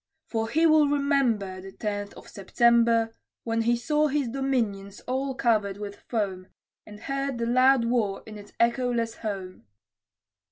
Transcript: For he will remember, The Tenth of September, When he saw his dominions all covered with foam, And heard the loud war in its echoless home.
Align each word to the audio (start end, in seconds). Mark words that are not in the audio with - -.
For 0.25 0.49
he 0.49 0.65
will 0.65 0.87
remember, 0.87 1.61
The 1.61 1.73
Tenth 1.73 2.15
of 2.15 2.27
September, 2.27 3.13
When 3.43 3.61
he 3.61 3.77
saw 3.77 4.07
his 4.07 4.29
dominions 4.29 5.01
all 5.01 5.35
covered 5.35 5.77
with 5.77 5.99
foam, 6.09 6.47
And 6.87 7.01
heard 7.01 7.37
the 7.37 7.45
loud 7.45 7.85
war 7.85 8.23
in 8.25 8.35
its 8.39 8.51
echoless 8.59 9.17
home. 9.17 9.67